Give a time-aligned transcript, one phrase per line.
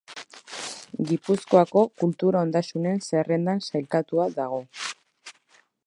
[1.09, 4.63] Gipuzkoako kultura ondasunen zerrendan sailkatua dago.